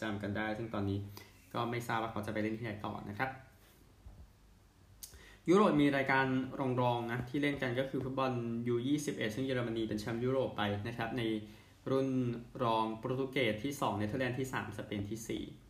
[0.00, 0.98] จำกันได้ ซึ่งตอนนี้
[1.54, 3.30] ก็ไม่ทราบว่าเขาจะไปเล่นที่ไหนต่อนะครับ
[5.48, 6.26] ยุโรปมีรายการ
[6.80, 8.32] รองๆนะที่เล่นกันก็คือฟุตบอล
[8.68, 11.22] U21ซึ่งเยอรมนีเป็นแชมป์ยุโรปไปนะครับใน
[11.90, 12.08] รุ่น
[12.62, 15.65] รองโปรตุเกสที่ 2 เนเธอร์แลนด์ที่ 3 สเปนที่ 4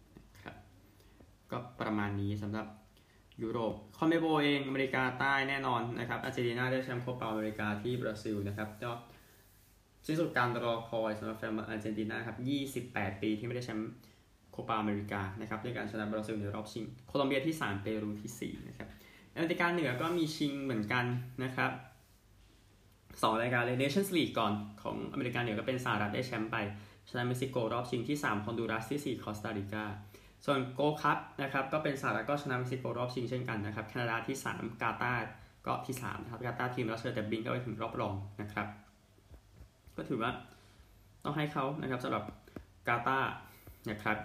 [1.50, 2.66] ก็ประมาณนี้สำหรับ
[3.42, 8.90] ยุโรป CONMEBOL เองอเมริกาใต้แน่นอนนะครับอาร์เจนตินาได้แชมป์โคปาอเมริกาที่บราซิลนะครับก็
[10.06, 12.38] สิ้นสุดการรอคอยสำหรับแฟนอาร์เจนตินาครับ
[12.84, 13.90] 28 ปีที่ไม่ได้แชมป์
[14.50, 18.88] โคปาอเมริกานะครับด้วยการชนะบราซิลในรอบชิง โคลอมเบียที่ 3 เปรูที่ 4 นะครับ
[19.34, 21.04] อเมริกาเหนือก็มีชิงเหมือนกัน
[21.44, 21.70] นะครับ
[23.22, 26.56] สองรายการเลย Nations League ก่อนของอเมริกาเหนือก็เป็นสหรัฐได้แชมป์ไป
[27.08, 29.84] ชนะเม็กซิโกรอบชิงที่ 3 ฮอนดูรัสที่ 4 คอสตาริกา
[30.44, 35.30] ส่วน Gold Cup นะครับก็เป็นสหรัฐก็ชนะเม็กซิโกรอบชิงเช่นกันนะครับแคนาดาที่ 3 กาตาร์
[35.66, 38.66] ก็ที่3นะครับกาตาร์ทีมรับเชิญแต่บินก็ไปถึงรอบรองนะครับ
[39.96, 40.30] ก็ถือว่า
[41.24, 42.24] ต้องให้เขานะครับสำหรับ
[42.88, 43.30] กาตาร์
[43.90, 44.16] นะครับ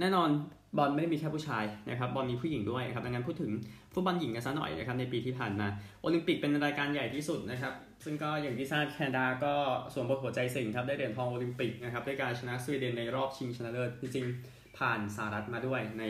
[0.00, 0.28] แน่นอน
[0.76, 3.50] บอลไม่ได้มีแค่ผู้ชายนะครับบอลมีผู้หญิงด้วยนะครับดังนั้นพูดถึง
[3.92, 5.66] ฟุตบอลหญิงกันซะหน่อยนะครับในปีที่ผ่านมา
[6.00, 7.72] โอลิมปิกเป็นรายการใหญ่ที่สุดนะครับ
[8.04, 9.54] ซึ่งก็อย่างที่ทราบแคนาดาก็
[9.92, 16.04] สวมบทหัวใจสิงห์ครับได้เหรียญทองโอลิมปิกนะครับด้วยการชนะสวีเดนในรอบชิงชนะเลิศจริงๆผ่านสหรัฐมาด้วยใน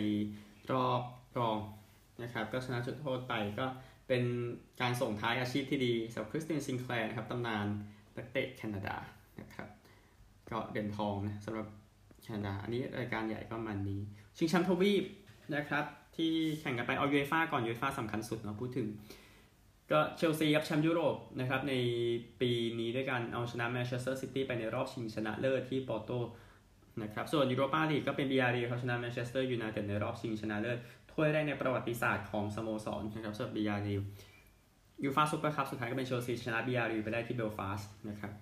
[0.73, 1.01] รอบ
[1.39, 1.59] รอง
[2.23, 3.67] นะครับก็ชนะจุดโทษไปก็
[4.09, 4.23] เป็น
[4.81, 7.67] การส่งท้ายอาชีพที่ดีสำหรับคริสเตียนซิงแคลร์นะครับตำนาน
[8.17, 8.97] นักเตะแคนาดา
[9.41, 9.69] นะครับ
[10.51, 11.67] ก็เหรียญทองนะสำหรับ
[12.23, 14.01] แคนาดาอันนี้รายการใหญ่ก็ประมาณนี้
[14.37, 15.05] ชิงแชมป์ทวีป
[15.55, 15.85] นะครับ
[16.17, 18.87] ที่แข่งกันไปเอายูเอฟ่าก่อนยูเอฟ่าสำคัญสุดเนาะพูดถึง
[19.91, 21.75] ก็เชลซีครับแชมป์ยุโรปนะครับใน
[22.41, 26.11] ปีนี้ด้วยการเอาชนะแมนเชสเตอร์ซิตี้ไปในรอบชิงชนะเลิศที่ปอร์โต
[27.03, 30.79] นะครับส่วนยูโรปาลีกก็เป็นบียาร์เรอัลเขาชนะแมนเชสเตอร์ยูไนเต็ดในรอบชิงชนะเลิศ
[31.13, 33.95] ถ้วยแรกในประวัติศาสตร์ของสโมสรนะครับสำหรับบียาร์เรอัล
[35.05, 38.33] ยูฟ่าซูเปอร์คัพสุดท้ายก็เป็นเชลซีชนะบียาร์เรอัลไปได้ที่เบลฟาสต์นะครับ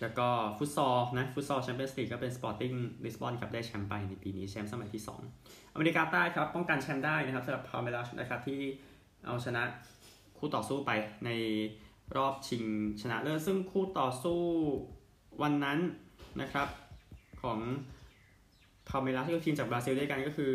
[0.00, 2.72] แล้วก็ฟุตซอลนะฟุตซอลแชมเปี้ยนส์ลีกก็เป็นสปอร์ติ้ง
[3.04, 8.60] ลิสบอนครับได้แชมป์ไปในปีนี้แชมป์สมัยที่ 2 อเมริกาใต้ครับป้องกันแชมป์ได้นะครับสำหรับพัลเมรัสนะครับที่
[9.26, 9.62] เอาชนะ
[10.38, 10.90] คู่ต่อสู้ไป
[11.24, 11.30] ใน
[12.16, 12.64] รอบชิง
[13.00, 14.40] ชนะเลิศซึ่งคู่ต่อสู้
[15.42, 15.78] วันนั้น
[16.40, 16.68] นะครับ
[17.42, 17.58] ของ
[18.88, 20.54] พัลเมรัสที่ทีมจากบราซิลด้วยกันก็คือ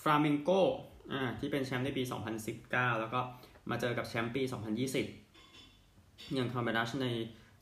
[0.00, 0.50] ฟลาเมงโก
[1.38, 2.02] ที่เป็นแชมป์ในปี
[2.50, 3.20] 2019 แล้วก็
[3.70, 4.42] มาเจอกับแชมป์ปี
[5.38, 7.06] 2020 อย่างพัลเมรัสใน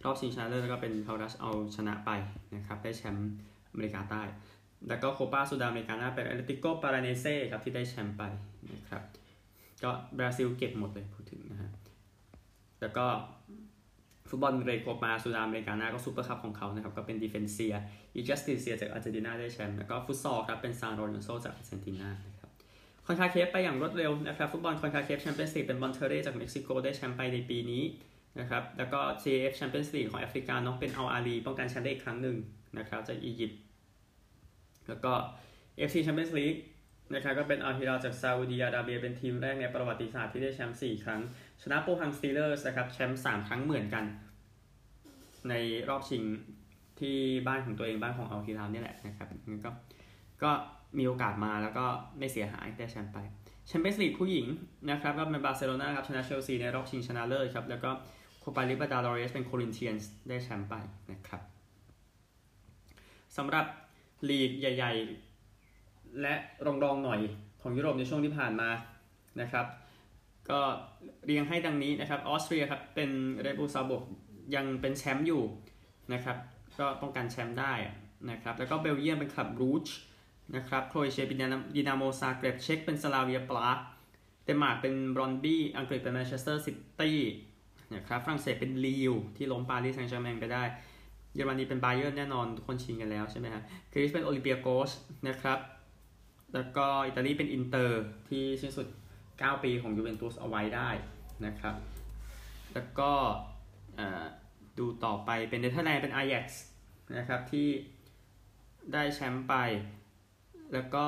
[0.04, 2.10] รอบชิงชนะเลิศแล้วก็เป็นพัลเมรัสเอาชนะไป
[2.54, 3.30] นะครับได้แชมป์
[3.72, 4.22] อเมริกาใต้
[4.88, 8.22] แล้วก็โคปาซูดาเมริกาน่าเป็นแอตเลติโกปาราเนนเซ่ครับที่ได้แชมป์ไป
[8.72, 9.02] นะครับ
[9.84, 11.70] ก็บราซิลเก็บหมดเลยพูดถึงนะฮะ
[12.80, 13.06] แล้วก็
[14.28, 17.74] ฟุตบอลเรโกปาซูดาเมริกาน่าก็ซูเปอร์คัพของเขานะครับ ก็เป็นดีเฟนซ่า
[18.14, 22.50] อีจัสติเซียจากอาร์เจนตินาได้แชมป์แล้วก็ฟุตซอลครับเป็นซานลอเรนโซจากอาร์เจนตินานะครับ
[23.06, 27.82] คอนคาเคฟไปอย่างรวดเร็วนะครับฟุตบอลคอนคาเคฟแชมเปี้ยนส์ลีกเป็นมอนเตร์เรย์จากเม็กซิโกได้แชมป์ไปในปีนี้
[28.40, 32.36] นะครับแล้วก็ CAF Champions League ของแอฟริกาเนาะเป็นอัลอาห์ลีป้องกันแชมป์ได้อีกครั้งหนึ่ง
[32.78, 33.60] นะครับจากอียิปต์
[34.88, 35.12] แล้วก็
[35.88, 36.60] AFC Champions League
[37.14, 41.20] นะครับก็เป็นอัลฮิลาลจากซาอุดีอาระเบียเป็นทีมแรกในประวัติศาสตร์ที่ได้แชมป์4ครั้ง
[41.62, 44.04] ชนะโปฮังสตีลเลอร์สนะครับแชมป์3ครั้งเหมือนกัน
[45.48, 45.54] ใน
[45.88, 46.22] รอบชิง
[47.00, 47.16] ที่
[47.46, 49.70] บ้านของตัวเองบ้านของอัลฮิลาลเนี่ยแหละนะครับงั้นก็
[50.42, 50.50] ก็
[50.98, 51.84] มีโอกาสมาแล้วก็
[52.18, 53.18] ไม่เสียหายได้แชมป์ไป
[53.66, 54.46] แชมเปี้ยนส์ลีกผู้หญิง
[54.90, 57.90] นะครับก็เป็นบาร์เซโลนาครับชนะเชลซีในรอบชิงชนะเลิศครับแล้วก็
[58.40, 60.74] โคปาลิเบอร์ตาดอเรสเป็นโครินเธียนส์ได้แชมป์ไป
[61.10, 61.40] นะครับ
[63.36, 63.66] สำหรับ
[64.28, 64.92] ลีกใหญ่
[65.22, 65.35] ๆ
[66.22, 66.34] และ
[66.66, 67.20] รองๆหน่อย
[67.60, 68.70] ของยุโรปในช่วงที่ผ่านมา
[69.40, 69.66] นะครับ
[70.50, 70.60] ก็
[71.24, 73.10] เรียงให้ดังนี้นะครับออสเตรียครับเป็น
[73.42, 74.02] เรดบูลซัลซ์บวร์ก
[74.54, 75.42] ยังเป็นแชมป์อยู่
[76.12, 76.36] นะครับ
[76.78, 77.72] ก็ป้องกันแชมป์ได้
[78.30, 79.88] นะครับแล้วก็เบลเยียมเป็นคลับบรูช
[80.56, 81.38] นะครับโครเอเชียเป็น
[81.76, 83.68] ดินาโมซาเกรบเช็กเป็นสลาเวียปราก
[84.44, 87.20] เดนมาร์กเป็นบรอนบี้อังกฤษเป็นแมนเชสเตอร์ซิตี้
[87.94, 90.62] นะครับฝรั่งเศสเป็นลีลล์ที่ล้มปารีสแซงต์แชร์แมงไปได้
[91.34, 94.90] เยอรมนีเป็นไบเอิร์นแน่นอนทุกคนชิงกันแล้วใช่ไหมครับกรีซเป็นโอลิมเปียกอส
[95.28, 95.58] นะครับ
[96.54, 98.86] แล้วก็อิตาลีเป็นอินเตอร์ที่สิ้นสุด
[99.24, 100.90] 9 ปีของยูเวนตุสเอาไว้ได้
[101.46, 101.74] นะครับ
[102.74, 103.12] แล้วก็
[104.78, 106.62] ดูต่อไปเป็นเนเธอร์แลนด์เป็นไอแอ็กซ์
[107.16, 107.68] นะครับที่
[108.92, 109.54] ได้แชมป์ไป
[110.72, 111.06] แล้วก็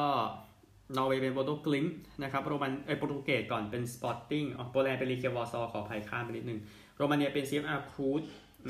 [0.96, 1.86] นอร์เวย์เป็นโบโดกลิมท์
[2.22, 6.60] นะครับโรมาเนียเอ่อโปรตุเกสก่อนเป็นสปอร์ติ้งอ๋อโปแลนด์เป็นลีเกียวอร์ซอขออภัยข้ามไปนิดนึง
[6.96, 8.22] โรมาเนียเป็นซีเอฟอาร์คลูจ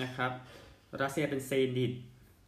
[0.02, 0.33] นะครับ
[1.02, 1.92] รัสเซียเป็นเซนิต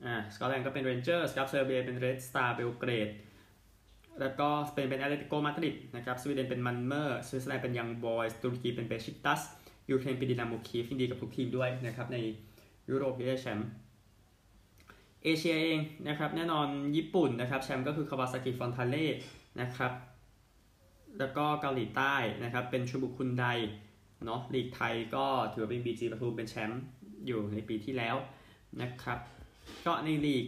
[0.04, 3.08] อ่าสกอตแลนด์ก็เป็นเรนเจอร์สครับเซอร์เบียเป็นเรดสตาร์เบลเกรด
[4.20, 9.40] แล้วก็สเปนเป็นแอตเลติโกมาดริดนะครับสวีเดนเป็นมันเมอร์สวิตเซอร์แลนด์เป็นยังบอยส์ตุรกีเป็นเบซิคตัส
[9.90, 12.18] ยูเครนเป็นดินาโมคีฟยินดีกับทุกทีมด้วยนะครับใน
[12.90, 13.68] ยุโรปที่ได้แชมป์
[15.24, 19.06] เอเชียเองนะครับแน่นอนญี่ปุ่นนะครับแชมป์ก็คือคาวาซากิฟรอนตาเล่
[19.60, 19.92] นะครับ
[21.18, 23.44] แล้วก็เกาหลีใต้นะครับเป็นชนบุกฮุนได
[24.26, 26.80] เนาะลีกไทยก็ถือว่าเป็นบีจีปทุมเป็นแชมป์
[27.26, 28.16] อยู่ในปีที่แล้ว
[28.82, 29.18] นะครับ
[29.86, 30.44] ก็ในลีก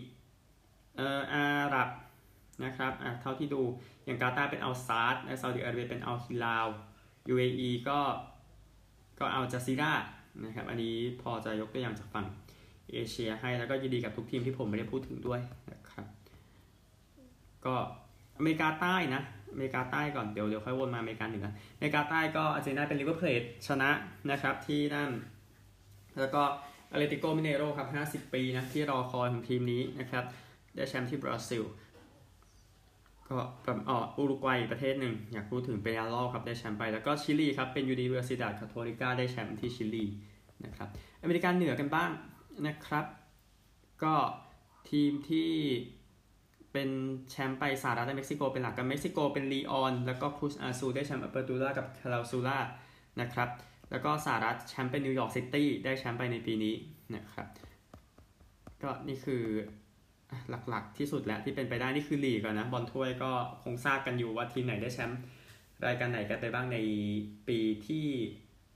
[0.97, 1.89] เอ่ออาหรับ
[2.65, 3.63] นะครับอะเท่าที่ดู
[4.05, 6.67] อย่างกาตาร์เป็นอัลซาดด์และซาอุดิอาระเบียเป็นอัลฮิลาล
[7.33, 8.01] UAE ก็
[9.19, 9.93] ก็อัลจาซิรา
[10.45, 12.27] นะครับ อันนี้พอจะยกตัวอย่างจากฝั่ง
[12.93, 15.41] เอเชียให้แล้วก็ยินดีกับทุกทีมที่ผมไม่ได้พูดถึงด้วย
[15.73, 16.07] นะครับ
[17.65, 17.75] ก็
[18.39, 19.23] อเมริกาใต้นะ
[19.53, 21.47] อเมริกาใต้ก่อนเดี๋ยวเดี๋ยวค่อยวนมาอเมริกาเหนือ
[21.77, 23.91] อเมริกาใต้ก็อาร์เจนตินาเป็นริเวอร์เพลทชนะ
[24.31, 25.11] นะครับที่นั่น
[26.19, 26.43] แล้วก็
[26.93, 27.89] อัตเลติโกมิเนโร่ครับ
[28.27, 30.25] 50 ปีนะที่รอคอยของทีมนี้นะครับ
[30.75, 31.63] ได้แชมป์ที่บราซิล
[33.29, 40.05] ก็แบบอ๋ออุรุกวัยประเทศหนึ่ง อยากพูดถึงเปนญารอลครับได้แชมป์ไป แล้วก็ชิลีครับเป็นยูนิเวอร์ซิดาดคาโทลิกาได้แชมป์ที่ชิลี
[40.65, 40.89] นะครับ
[41.23, 42.11] อเมริกาเหนือกันบ้าง
[42.67, 43.05] นะครับ
[44.03, 44.15] ก็
[44.91, 45.51] ทีมที่
[46.73, 46.91] เป็น
[47.31, 52.59] แชมป์ไปสหรัฐและเม็กซิโกเป็นหลักกันเม็กซิโกเป็นลีออนแล้วก็ครูซอาซูลได้แชมป์ Apertura กับ Clausura
[53.21, 53.49] นะครับ
[53.91, 56.75] แล้วก็สหรัฐแชมป์เป็นนิวยอร์กซิตี้ได้แชมป์ไปในปีนี้
[57.15, 57.47] นะครับ
[58.83, 59.43] ก็นี่คือ
[60.69, 65.21] หลักๆ ที่สุดแล้วที่เป็นไปได้นี่คือลีกก่อนนะบอลถ้วยก็คงทราบกันอยู่ว่าทีมไหนได้แชมป์
[65.87, 66.79] รายการไหนกันไปบ้างใน
[67.49, 68.07] ปีที่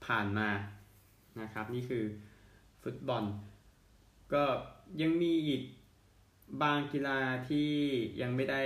[0.06, 0.48] ผ่านมา
[1.42, 2.04] นะครับ นี่คือ
[2.82, 3.24] ฟุตบอล
[4.32, 4.44] ก็
[5.02, 5.62] ยังมีอีก
[6.62, 7.70] บางกีฬาที่
[8.22, 8.62] ยังไม่ได้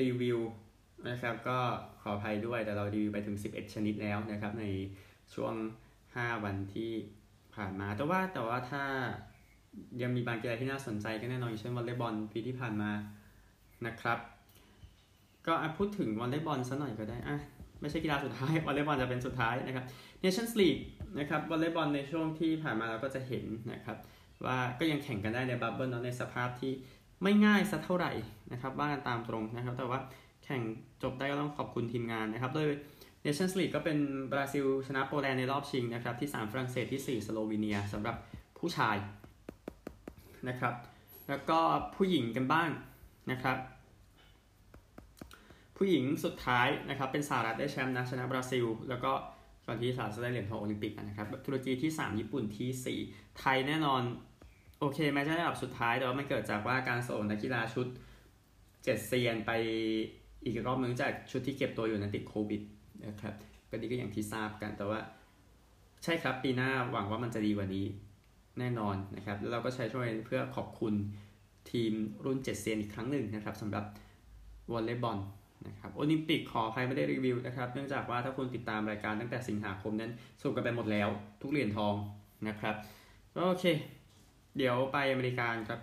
[0.00, 0.38] รีวิว
[1.08, 1.58] นะครับ ก็
[2.02, 4.64] ขออภัยด้วยแต่เรารีวิวไปถึง 11 ชนิดแล้วนะครับ ใน
[5.34, 5.54] ช่วง
[6.00, 6.92] 5 วันที่
[7.54, 8.84] ผ่านมา แต่ว่าแต่ว่าถ้า
[10.02, 12.90] ยังมีบางกีฬาที่น่าสนใจก็แน่นอนอย่างเช่นวอลเลย์บอลปีที่ผ่านมา
[13.86, 14.18] นะครับ
[15.46, 17.38] ก็พูดถึงวอลเลย์บอลสักหน่อยก็ได้อะ
[17.80, 19.84] ไม่ใช่กีฬาสุดท้ายวอลเลย์บอลจะเป็นสุดท้ายนะครับ
[20.22, 20.82] Nations League
[21.18, 23.96] นะครับวอลเลย์บอลในช่วงที่ผ่านมาเราก็จะเห็นนะครับ
[24.46, 26.72] ว่าก็ยังแข่งกันได้ใน bubble เนาะในสภาพที่
[27.22, 28.12] ไม่ง่ายสักเท่าไหร่
[28.52, 30.00] นะครับว่ากันตามตรงนะครับ แต่ว่า
[30.44, 30.62] แข่ง
[31.02, 32.68] จบได้ก็ต้องขอบคุณทีมงานนะครับโดย
[33.24, 33.98] Nations League ก็เป็น
[34.32, 38.16] บราซิลชนะโปแลนด์ในรอบชิงนะครับที่ 3 ฝรั่งเศสที่ 4 สโลวีเนียสำหรับ
[38.58, 38.96] ผู้ชาย
[40.48, 40.74] นะครับ
[41.28, 41.58] แล้วก็
[41.96, 42.70] ผู้หญิงกันบ้าง
[43.30, 43.56] นะครับ
[45.76, 49.12] ผู้หญิงสุดท้ายนะครับเป็นสหรัฐได้แชมป์นะชนะบราซิล แล้วก็
[49.66, 54.02] ก่อนที่สหรัฐได้เหรียญทองโอลิมปิกนะครับตุรกีที่ 3 ญี่ปุ่นที่ 4 ไทยแน่นอน
[54.80, 57.86] โอเคแม้จะได้ระดับสุดท้ายแต่ว่ามันเกิดจากว่าการส่งนักกีฬาชุด
[58.84, 59.50] เจ็ดเซียนไป
[60.44, 62.62] อีกรอบนึงจากชุดที่เก็บตัวอยู่นั้นติดโควิด
[63.06, 63.34] นะครับ
[63.70, 65.00] ก็ดีก็อย่างที่ทราบกันแต่ว่า
[66.04, 67.84] ใช่ครับปีหน้าหวังว่ามันจะดีกว่านี้
[68.58, 70.94] แน่นอนนะครับแล้วเราก็ใช้ช่วยเพื่อขอบคุณ
[71.70, 71.92] ทีม
[72.24, 73.84] รุ่นเจ็ดเซียนอีกครั้งหนึ่งนะครับสำหรับ
[74.72, 75.18] วอลเลย์บอล
[75.66, 81.08] นะครับโอลิมปิกขอใครไม่ได้รีวิวนะครับ เนื่องจากว่าถ้าคุณติดตามรายการตั้งแต่สิงหาคมนั้นสรุปกันไปหมดแล้ว
[81.42, 81.94] ทุกเหรียญทอง
[82.48, 82.74] นะครับ
[83.34, 83.64] โอเค
[84.56, 85.80] เดี๋ยวไปอเมริกาครับ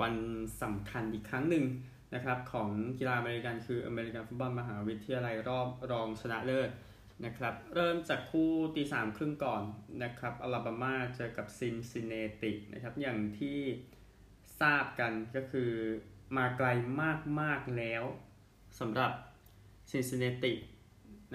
[0.00, 0.14] วัน
[0.62, 1.64] สำคัญอีกครั้งหนึ่ง
[2.14, 6.70] นะครับของกีฬาอเมริกันคืออเมริกันฟุตบอลมหาวิทยาลัยรอบรองชนะเลิศ
[7.24, 9.62] นะครับเริ่มจากคู่ตีสามครึ่งก่อน
[10.02, 13.58] นะครับอลาบามาเจอกับซินซินเนตินะครับอย่างที่
[14.60, 15.70] ทราบกันก็คือ
[16.36, 16.68] มาไกล
[17.40, 18.02] มาก ๆ แล้ว
[18.80, 19.12] สำหรับ
[19.90, 20.52] ซินซินเนติ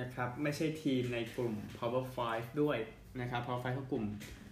[0.02, 2.78] นะครับไม่ใช่ทีมในกลุ่ม Power 5 ด้วย
[3.22, 4.06] นะครับ Power 5ก็กลุ่ม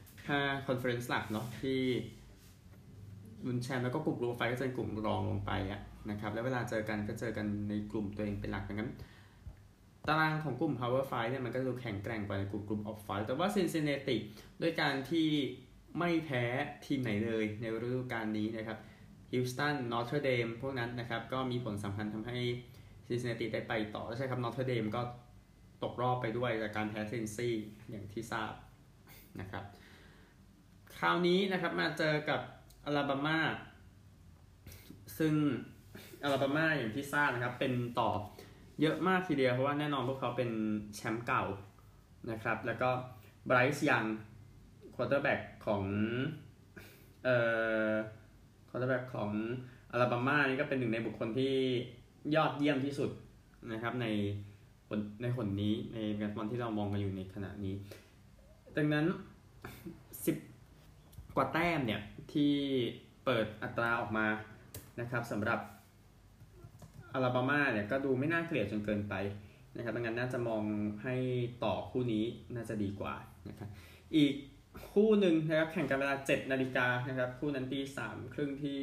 [0.09, 1.81] 5 Conference หลักเนาะที่
[3.45, 8.91] ลุ้นแชมป์แล้วก็ Group of Five ก็จะเป็นกลุ่มรองลงไปอะนะครับแล้วเวลาเจอกันก็เจอกันในกลุ่มตัวเองเป็นหลักดังนั้น
[10.07, 14.17] ตารางของกลุ่ม Power 5เนี่ยมันก็จะดูแข็งแกร่งกว่าในกลุ่มกลุ่ม of 5แต่ว่า Cincinnati
[14.61, 15.27] ด้วยการที่
[15.99, 16.43] ไม่แพ้
[16.85, 18.79] ทีมไหนเลยในฤดูกาลนี้นะครับ
[19.31, 22.39] ฮิวสตันนอเทรอดามพวกนั้นนะครับ ก็มีผลสำคัญทำให้
[23.07, 25.01] Cincinnati ได้ไปต่อใช่ครับนอเทรอดามก็
[25.83, 27.49] ตกรอบไปด้วยจากการแพ้ซินซี
[27.89, 28.53] อย่างที่ทราบ
[29.39, 29.63] นะครับ
[30.97, 32.41] คราวนี้นะครับมาเจอกับ
[32.85, 33.39] อลาบามา
[35.17, 35.33] ซึ่ง
[36.23, 38.09] อลาบามาอย่างที่ทราบนะครับ เป็นต่อ
[38.81, 40.51] เยอะมากทีเดียวเพราะว่าแน่นอนพวกเขาเป็น
[40.95, 41.43] แชมป์เก่า
[42.31, 42.89] นะครับ แล้วก็
[43.45, 44.05] ไบรซ์ยัง
[44.95, 45.83] ควอเตอร์แบ็กของ
[47.23, 47.37] เอ่
[47.89, 47.91] อ
[48.69, 49.31] ควอเตอร์แบ็กของ
[49.91, 51.53] อลาบามานี่ก็เป็นหนึ่งในบุคคลที่
[52.35, 53.11] ยอดเยี่ยมที่สุด
[53.71, 54.07] นะครับใน
[55.21, 57.75] ในหนนี้ในการบอลที่เรามองกันอยู่ในขณะนี้
[58.77, 59.05] ดังนั้น
[60.35, 62.01] 10 กว่าแต้มเนี่ย
[62.33, 62.53] ที่
[63.25, 64.27] เปิดอัตราออกมา
[64.99, 65.59] นะครับสำหรับ
[67.15, 69.13] อลาบามาเนี่ยก็ดูไม่น่าเกลียดจนเกินไป
[69.77, 70.63] นะครับดังนั้นน่าจะมอง
[71.03, 71.15] ให้
[71.63, 72.25] ต่อคู่นี้
[72.55, 73.15] น่าจะดีกว่า
[73.49, 73.69] นะครับ
[74.15, 74.33] อีก
[74.91, 78.81] คู่หนึ่งนะครับแข่งกันเวลา 7 นาฬิกานะครับคู่นั้นตีสามครึ่งที่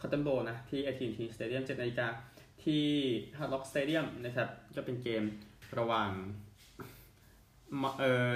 [0.00, 2.06] คอตเทนโบนะที่เอทีทีสเตเดียม7นาฬิกา
[2.64, 2.84] ที่
[3.38, 5.22] Hard Rock Stadium นะครับก็เป็นเกม
[5.78, 6.10] ระหว่าง
[7.98, 8.30] เอ่อ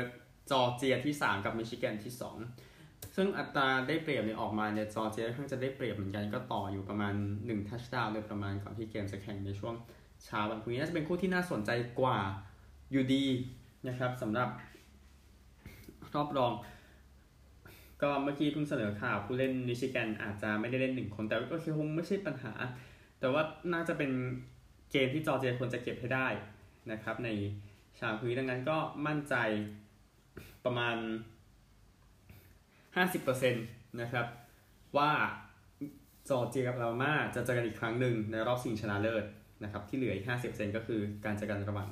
[0.50, 2.73] จอร์เจียที่ 3 กับมิชิแกนที่ 2
[3.16, 9.74] ซึ่งอัตราได้เปรียบเนี่ยออกมาเนี่ยจอร์เจียค่อนข้างจะได้เปรียบเหมือนกันก็ต่ออยู่ประมาณ1ทัชดาวน์โดยประมาณก่อนที่เกมจะแข่งในช่วง
[10.24, 12.18] เช้าวันพรุ่งนี้น่าจะเป็นคู่ที่น่าสนใจกว่า
[12.90, 13.24] อยู่ดี
[13.88, 14.48] นะครับสำหรับ
[16.14, 16.52] รอบรอง
[18.02, 22.52] ก็เมื่อกี้เพิ่งเสนอข่าวผู้เล่นมิชิแกนอาจจะไม่ได้เล่นหนึ่งคน แต่ก็คงไม่ใช่ปัญหา
[23.20, 24.10] แต่ว่าน่าจะเป็น
[24.92, 26.28] เกมที่จอร์เจียควรจะเก็บให้ได้
[26.92, 27.28] นะครับ ใน
[27.98, 29.34] ชาพุยดังนั้นก็มั่นใจ
[30.64, 30.96] ประมาณ
[32.94, 34.26] 50%นะครับ
[34.96, 35.10] ว่า
[36.28, 39.24] จอร์เจียกับลามาจะเจอกันอีกครั้งหนึ่งในรอบชิงชนะเลิศ
[39.64, 41.88] นะครับที่เหลืออีก 50%ก็คือการเจอกันระหว่าง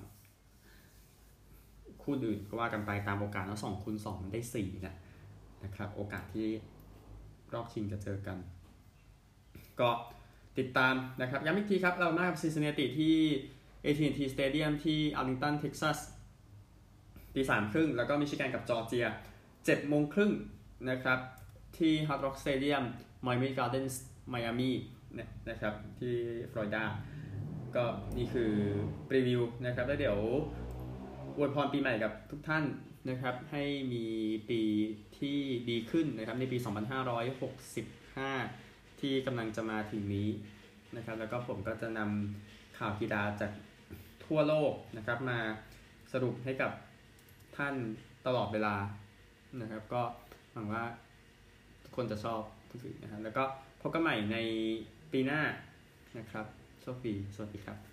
[2.02, 4.96] คู่อื่นก็ว่ากันไปตามโอกาสแล้วสองคูณสองมันได้สี่นะ
[5.64, 6.48] นะครับโอกาสที่
[7.54, 8.38] รอบชิงจะเจอกัน
[9.80, 9.90] ก็
[10.58, 13.16] ติดตามนะครับย้ำอีกทีครับอลาบามากับซินซินเนติที่
[13.84, 15.98] AT&T Stadium ที่อาร์ลิงตันเท็กซัส
[17.34, 19.06] ตีสามครึ่งแล้วก็มิชิแกนกับจอร์เจีย
[19.64, 20.32] เจ็ดโมงครึ่ง
[20.90, 21.18] นะครับ
[21.78, 22.84] ที่ Hard Rock Stadium
[23.26, 23.94] Miami Gardens
[24.32, 24.72] Miami
[25.48, 26.14] นะครับที่
[26.52, 26.84] ฟลอริดา
[27.76, 27.84] ก็
[28.16, 28.52] นี่คือ
[29.14, 30.18] รีวิวนะครับแล้วเดี๋ยว
[31.36, 32.64] อวยพรปีใหม่กับทุกท่าน
[33.10, 34.04] นะครับให้มี
[34.50, 34.60] ปี
[35.18, 35.38] ที่
[35.70, 36.58] ดีขึ้นนะครับในปี
[38.18, 40.28] 2565 ที่กำลังจะมาถึงนี้
[40.96, 43.52] นะครับแล้วก็ผมก็จะนำข่าวกีฬาจาก
[44.24, 45.38] ทั่วโลกนะครับมา
[46.12, 46.72] สรุปให้กับ
[47.56, 47.74] ท่าน
[48.26, 48.76] ตลอดเวลา
[49.60, 50.02] นะครับก็
[50.52, 50.84] หวังว่า
[51.82, 53.44] ทุกคนจะชอบทุกสิ่งนะครับ แล้วก็
[53.80, 54.36] พบกันใหม่ใน
[55.12, 55.40] ปีหน้า
[56.18, 56.46] นะครับ
[56.80, 57.91] โชคดีสวัสดีครับ